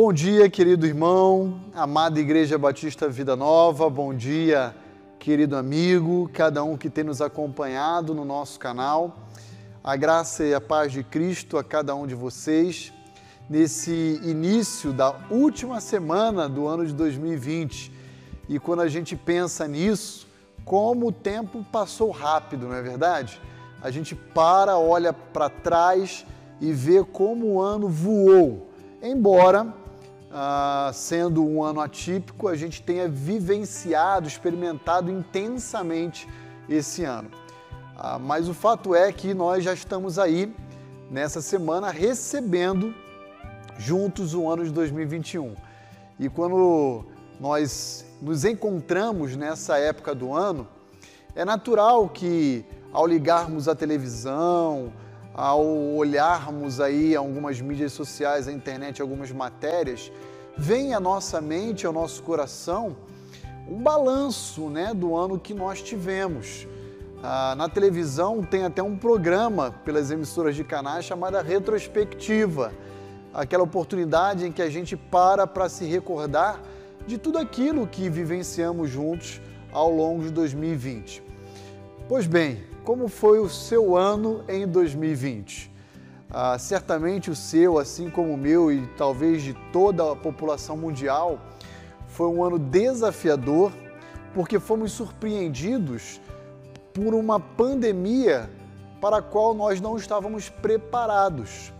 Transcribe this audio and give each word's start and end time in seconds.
Bom 0.00 0.12
dia, 0.12 0.48
querido 0.48 0.86
irmão, 0.86 1.60
amada 1.74 2.20
Igreja 2.20 2.56
Batista 2.56 3.08
Vida 3.08 3.34
Nova, 3.34 3.90
bom 3.90 4.14
dia, 4.14 4.72
querido 5.18 5.56
amigo, 5.56 6.30
cada 6.32 6.62
um 6.62 6.76
que 6.76 6.88
tem 6.88 7.02
nos 7.02 7.20
acompanhado 7.20 8.14
no 8.14 8.24
nosso 8.24 8.60
canal. 8.60 9.16
A 9.82 9.96
graça 9.96 10.44
e 10.44 10.54
a 10.54 10.60
paz 10.60 10.92
de 10.92 11.02
Cristo 11.02 11.58
a 11.58 11.64
cada 11.64 11.96
um 11.96 12.06
de 12.06 12.14
vocês 12.14 12.92
nesse 13.50 14.20
início 14.22 14.92
da 14.92 15.16
última 15.32 15.80
semana 15.80 16.48
do 16.48 16.68
ano 16.68 16.86
de 16.86 16.94
2020. 16.94 17.92
E 18.48 18.56
quando 18.60 18.82
a 18.82 18.88
gente 18.88 19.16
pensa 19.16 19.66
nisso, 19.66 20.28
como 20.64 21.08
o 21.08 21.12
tempo 21.12 21.66
passou 21.72 22.12
rápido, 22.12 22.68
não 22.68 22.76
é 22.76 22.82
verdade? 22.82 23.40
A 23.82 23.90
gente 23.90 24.14
para, 24.14 24.78
olha 24.78 25.12
para 25.12 25.50
trás 25.50 26.24
e 26.60 26.72
vê 26.72 27.02
como 27.02 27.54
o 27.54 27.60
ano 27.60 27.88
voou 27.88 28.68
Embora, 29.00 29.72
ah, 30.40 30.92
sendo 30.94 31.44
um 31.44 31.64
ano 31.64 31.80
atípico, 31.80 32.46
a 32.46 32.54
gente 32.54 32.80
tenha 32.80 33.08
vivenciado, 33.08 34.28
experimentado 34.28 35.10
intensamente 35.10 36.28
esse 36.68 37.02
ano. 37.02 37.28
Ah, 37.96 38.20
mas 38.20 38.48
o 38.48 38.54
fato 38.54 38.94
é 38.94 39.12
que 39.12 39.34
nós 39.34 39.64
já 39.64 39.74
estamos 39.74 40.16
aí, 40.16 40.54
nessa 41.10 41.42
semana, 41.42 41.90
recebendo 41.90 42.94
juntos 43.76 44.32
o 44.32 44.48
ano 44.48 44.64
de 44.64 44.70
2021. 44.70 45.56
E 46.20 46.28
quando 46.28 47.04
nós 47.40 48.04
nos 48.22 48.44
encontramos 48.44 49.34
nessa 49.34 49.76
época 49.76 50.14
do 50.14 50.32
ano, 50.32 50.68
é 51.34 51.44
natural 51.44 52.08
que 52.08 52.64
ao 52.92 53.08
ligarmos 53.08 53.66
a 53.66 53.74
televisão, 53.74 54.92
ao 55.38 55.64
olharmos 55.94 56.80
aí 56.80 57.14
algumas 57.14 57.60
mídias 57.60 57.92
sociais, 57.92 58.48
a 58.48 58.52
internet, 58.52 59.00
algumas 59.00 59.30
matérias, 59.30 60.10
vem 60.56 60.94
à 60.94 60.98
nossa 60.98 61.40
mente, 61.40 61.86
ao 61.86 61.92
nosso 61.92 62.24
coração, 62.24 62.96
um 63.70 63.80
balanço 63.80 64.68
né, 64.68 64.92
do 64.92 65.14
ano 65.14 65.38
que 65.38 65.54
nós 65.54 65.80
tivemos. 65.80 66.66
Ah, 67.22 67.54
na 67.56 67.68
televisão 67.68 68.42
tem 68.42 68.64
até 68.64 68.82
um 68.82 68.96
programa 68.96 69.70
pelas 69.84 70.10
emissoras 70.10 70.56
de 70.56 70.64
canais 70.64 71.04
chamada 71.04 71.40
Retrospectiva, 71.40 72.72
aquela 73.32 73.62
oportunidade 73.62 74.44
em 74.44 74.50
que 74.50 74.60
a 74.60 74.68
gente 74.68 74.96
para 74.96 75.46
para 75.46 75.68
se 75.68 75.84
recordar 75.84 76.60
de 77.06 77.16
tudo 77.16 77.38
aquilo 77.38 77.86
que 77.86 78.10
vivenciamos 78.10 78.90
juntos 78.90 79.40
ao 79.70 79.88
longo 79.88 80.24
de 80.24 80.32
2020. 80.32 81.27
Pois 82.08 82.26
bem, 82.26 82.64
como 82.84 83.06
foi 83.06 83.38
o 83.38 83.50
seu 83.50 83.94
ano 83.94 84.42
em 84.48 84.66
2020? 84.66 85.70
Ah, 86.30 86.58
certamente 86.58 87.30
o 87.30 87.36
seu, 87.36 87.78
assim 87.78 88.08
como 88.08 88.32
o 88.32 88.38
meu 88.38 88.72
e 88.72 88.86
talvez 88.96 89.42
de 89.42 89.52
toda 89.70 90.12
a 90.12 90.16
população 90.16 90.74
mundial, 90.74 91.38
foi 92.06 92.26
um 92.28 92.42
ano 92.42 92.58
desafiador 92.58 93.70
porque 94.32 94.58
fomos 94.58 94.92
surpreendidos 94.92 96.18
por 96.94 97.14
uma 97.14 97.38
pandemia 97.38 98.48
para 99.02 99.18
a 99.18 99.22
qual 99.22 99.52
nós 99.52 99.78
não 99.78 99.94
estávamos 99.94 100.48
preparados. 100.48 101.74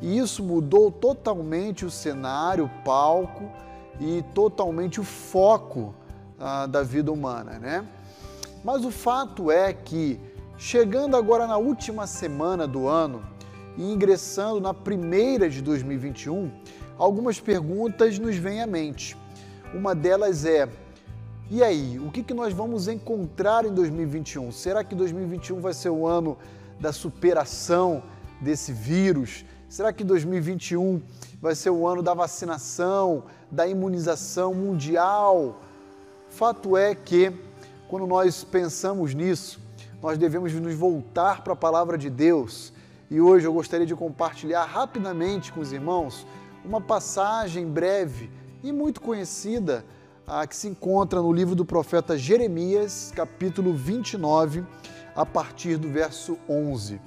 E 0.00 0.16
isso 0.18 0.40
mudou 0.44 0.88
totalmente 0.88 1.84
o 1.84 1.90
cenário, 1.90 2.66
o 2.66 2.84
palco 2.84 3.50
e 3.98 4.22
totalmente 4.34 5.00
o 5.00 5.04
foco 5.04 5.92
ah, 6.38 6.66
da 6.66 6.84
vida 6.84 7.10
humana, 7.10 7.58
né? 7.58 7.84
Mas 8.64 8.84
o 8.84 8.90
fato 8.90 9.50
é 9.50 9.72
que 9.72 10.18
Chegando 10.56 11.16
agora 11.16 11.48
na 11.48 11.56
última 11.56 12.06
semana 12.06 12.66
do 12.66 12.86
ano 12.86 13.22
e 13.76 13.92
ingressando 13.92 14.60
na 14.60 14.72
primeira 14.72 15.50
de 15.50 15.60
2021, 15.60 16.50
algumas 16.96 17.40
perguntas 17.40 18.20
nos 18.20 18.36
vêm 18.36 18.62
à 18.62 18.66
mente. 18.66 19.16
Uma 19.74 19.96
delas 19.96 20.44
é: 20.44 20.68
e 21.50 21.60
aí, 21.60 21.98
o 21.98 22.10
que, 22.10 22.22
que 22.22 22.32
nós 22.32 22.52
vamos 22.52 22.86
encontrar 22.86 23.64
em 23.64 23.74
2021? 23.74 24.52
Será 24.52 24.84
que 24.84 24.94
2021 24.94 25.60
vai 25.60 25.74
ser 25.74 25.90
o 25.90 26.06
ano 26.06 26.38
da 26.78 26.92
superação 26.92 28.02
desse 28.40 28.72
vírus? 28.72 29.44
Será 29.68 29.92
que 29.92 30.04
2021 30.04 31.02
vai 31.42 31.56
ser 31.56 31.70
o 31.70 31.86
ano 31.86 32.00
da 32.00 32.14
vacinação, 32.14 33.24
da 33.50 33.66
imunização 33.66 34.54
mundial? 34.54 35.60
Fato 36.28 36.76
é 36.76 36.94
que, 36.94 37.32
quando 37.88 38.06
nós 38.06 38.44
pensamos 38.44 39.14
nisso, 39.14 39.60
nós 40.02 40.18
devemos 40.18 40.52
nos 40.52 40.74
voltar 40.74 41.42
para 41.42 41.52
a 41.52 41.56
palavra 41.56 41.96
de 41.96 42.10
Deus. 42.10 42.72
E 43.10 43.20
hoje 43.20 43.46
eu 43.46 43.52
gostaria 43.52 43.86
de 43.86 43.94
compartilhar 43.94 44.64
rapidamente 44.64 45.52
com 45.52 45.60
os 45.60 45.72
irmãos 45.72 46.26
uma 46.64 46.80
passagem 46.80 47.66
breve 47.66 48.30
e 48.62 48.72
muito 48.72 49.00
conhecida 49.00 49.84
a 50.26 50.46
que 50.46 50.56
se 50.56 50.68
encontra 50.68 51.20
no 51.20 51.32
livro 51.32 51.54
do 51.54 51.64
profeta 51.64 52.16
Jeremias, 52.16 53.12
capítulo 53.14 53.74
29, 53.74 54.64
a 55.14 55.26
partir 55.26 55.76
do 55.76 55.88
verso 55.88 56.38
11, 56.48 57.00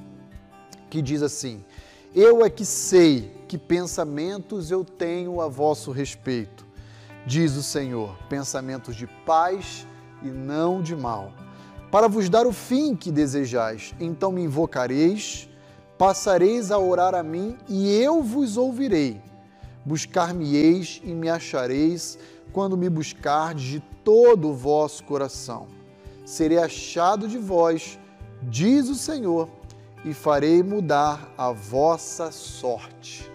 que 0.89 1.01
diz 1.01 1.21
assim: 1.23 1.65
Eu 2.13 2.45
é 2.45 2.49
que 2.49 2.63
sei 2.63 3.31
que 3.47 3.57
pensamentos 3.57 4.69
eu 4.69 4.85
tenho 4.85 5.41
a 5.41 5.47
vosso 5.47 5.91
respeito, 5.91 6.65
diz 7.25 7.55
o 7.55 7.63
Senhor, 7.63 8.15
pensamentos 8.29 8.95
de 8.95 9.07
paz 9.25 9.87
e 10.23 10.27
não 10.27 10.81
de 10.81 10.95
mal 10.95 11.31
para 11.91 12.07
vos 12.07 12.29
dar 12.29 12.45
o 12.45 12.53
fim 12.53 12.95
que 12.95 13.11
desejais. 13.11 13.93
Então 13.99 14.31
me 14.31 14.43
invocareis, 14.43 15.49
passareis 15.97 16.71
a 16.71 16.77
orar 16.77 17.15
a 17.15 17.23
mim 17.23 17.57
e 17.67 17.91
eu 17.91 18.21
vos 18.21 18.57
ouvirei. 18.57 19.21
Buscar-me-eis 19.85 21.01
e 21.03 21.13
me 21.13 21.29
achareis 21.29 22.19
quando 22.51 22.77
me 22.77 22.89
buscardes 22.89 23.63
de 23.63 23.79
todo 24.03 24.49
o 24.49 24.53
vosso 24.53 25.03
coração. 25.03 25.67
Serei 26.25 26.57
achado 26.57 27.27
de 27.27 27.37
vós, 27.37 27.97
diz 28.43 28.89
o 28.89 28.95
Senhor, 28.95 29.49
e 30.03 30.13
farei 30.13 30.61
mudar 30.61 31.33
a 31.37 31.51
vossa 31.51 32.31
sorte. 32.31 33.31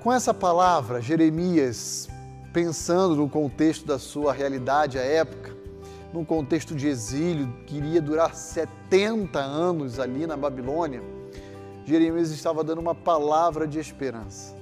Com 0.00 0.12
essa 0.12 0.32
palavra, 0.32 1.00
Jeremias, 1.00 2.08
pensando 2.58 3.14
no 3.14 3.28
contexto 3.28 3.86
da 3.86 4.00
sua 4.00 4.32
realidade 4.32 4.98
à 4.98 5.02
época, 5.02 5.56
num 6.12 6.24
contexto 6.24 6.74
de 6.74 6.88
exílio 6.88 7.54
que 7.64 7.76
iria 7.76 8.02
durar 8.02 8.34
70 8.34 9.38
anos 9.38 10.00
ali 10.00 10.26
na 10.26 10.36
Babilônia, 10.36 11.00
Jeremias 11.84 12.32
estava 12.32 12.64
dando 12.64 12.80
uma 12.80 12.96
palavra 12.96 13.64
de 13.64 13.78
esperança. 13.78 14.56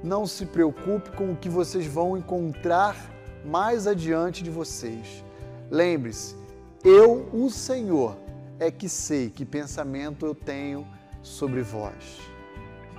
Não 0.00 0.28
se 0.28 0.46
preocupe 0.46 1.10
com 1.10 1.32
o 1.32 1.36
que 1.36 1.48
vocês 1.48 1.84
vão 1.86 2.16
encontrar 2.16 2.96
mais 3.44 3.88
adiante 3.88 4.40
de 4.40 4.50
vocês. 4.50 5.24
Lembre-se, 5.68 6.36
eu, 6.84 7.28
o 7.32 7.50
Senhor, 7.50 8.16
é 8.60 8.70
que 8.70 8.88
sei 8.88 9.28
que 9.28 9.44
pensamento 9.44 10.24
eu 10.24 10.36
tenho 10.36 10.86
sobre 11.20 11.62
vós. 11.62 12.20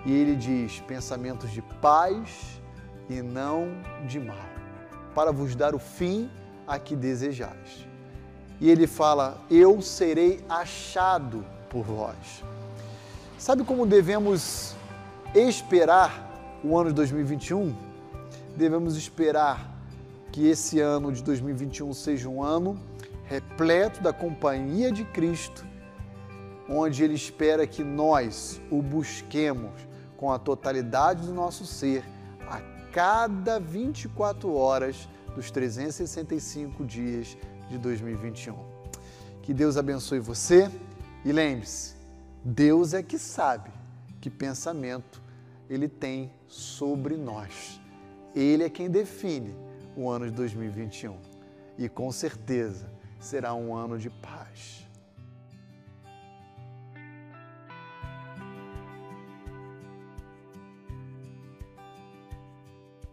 E 0.05 0.11
ele 0.11 0.35
diz: 0.35 0.81
pensamentos 0.81 1.51
de 1.51 1.61
paz 1.61 2.59
e 3.09 3.21
não 3.21 3.69
de 4.07 4.19
mal, 4.19 4.49
para 5.13 5.31
vos 5.31 5.55
dar 5.55 5.75
o 5.75 5.79
fim 5.79 6.29
a 6.67 6.79
que 6.79 6.95
desejais. 6.95 7.85
E 8.59 8.69
ele 8.69 8.87
fala: 8.87 9.41
Eu 9.49 9.81
serei 9.81 10.43
achado 10.49 11.45
por 11.69 11.83
vós. 11.83 12.43
Sabe 13.37 13.63
como 13.63 13.85
devemos 13.85 14.75
esperar 15.33 16.59
o 16.63 16.77
ano 16.77 16.89
de 16.89 16.95
2021? 16.95 17.75
Devemos 18.55 18.95
esperar 18.95 19.75
que 20.31 20.47
esse 20.47 20.79
ano 20.79 21.11
de 21.11 21.21
2021 21.21 21.93
seja 21.93 22.29
um 22.29 22.41
ano 22.41 22.79
repleto 23.25 24.01
da 24.01 24.13
companhia 24.13 24.91
de 24.91 25.03
Cristo, 25.03 25.65
onde 26.69 27.03
Ele 27.03 27.15
espera 27.15 27.67
que 27.67 27.83
nós 27.83 28.61
o 28.71 28.81
busquemos 28.81 29.73
com 30.15 30.31
a 30.31 30.39
totalidade 30.39 31.25
do 31.25 31.33
nosso 31.33 31.65
ser 31.65 32.03
cada 32.95 33.59
24 33.59 34.55
horas 34.55 35.09
dos 35.35 35.51
365 35.51 36.85
dias 36.85 37.37
de 37.69 37.77
2021. 37.77 38.55
Que 39.41 39.53
Deus 39.53 39.75
abençoe 39.75 40.19
você 40.19 40.71
e 41.25 41.33
lembre-se, 41.33 41.93
Deus 42.41 42.93
é 42.93 43.03
que 43.03 43.19
sabe 43.19 43.69
que 44.21 44.29
pensamento 44.29 45.21
ele 45.69 45.89
tem 45.89 46.31
sobre 46.47 47.17
nós. 47.17 47.81
Ele 48.33 48.63
é 48.63 48.69
quem 48.69 48.89
define 48.89 49.53
o 49.97 50.09
ano 50.09 50.27
de 50.27 50.31
2021 50.31 51.17
e 51.77 51.89
com 51.89 52.09
certeza 52.13 52.89
será 53.19 53.53
um 53.53 53.75
ano 53.75 53.99
de 53.99 54.09
paz. 54.09 54.87